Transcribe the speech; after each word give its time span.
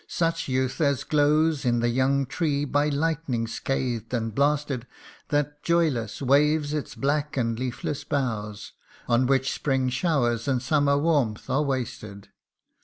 such 0.07 0.47
youth 0.47 0.81
as 0.81 1.03
glows 1.03 1.63
In 1.63 1.79
the 1.79 1.89
young 1.89 2.25
tree 2.25 2.65
by 2.65 2.89
lightning 2.89 3.45
scathed 3.45 4.11
and 4.15 4.33
blasted 4.33 4.87
That, 5.29 5.61
joyless, 5.61 6.23
waves 6.23 6.73
its 6.73 6.95
black 6.95 7.37
and 7.37 7.59
leafless 7.59 8.03
boughs, 8.03 8.71
On 9.07 9.27
which 9.27 9.51
spring 9.53 9.89
showers 9.89 10.47
and 10.47 10.59
summer 10.59 10.97
warmth 10.97 11.51
are 11.51 11.61
wasted. 11.61 12.29